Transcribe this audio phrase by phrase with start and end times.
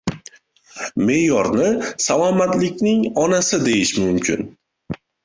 [1.09, 1.67] Me’yorni
[2.05, 4.43] salomatlikning onasi deyish mumkin.